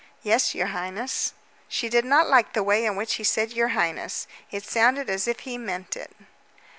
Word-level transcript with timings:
"Yes, 0.23 0.55
your 0.55 0.65
highness." 0.73 1.35
She 1.67 1.87
did 1.87 2.05
not 2.05 2.27
like 2.27 2.53
the 2.53 2.63
way 2.63 2.85
in 2.87 2.95
which 2.95 3.13
he 3.21 3.23
said 3.23 3.53
"your 3.53 3.67
highness." 3.77 4.25
It 4.49 4.65
sounded 4.65 5.11
as 5.11 5.27
if 5.27 5.41
he 5.41 5.59
meant 5.59 5.95
it. 5.95 6.11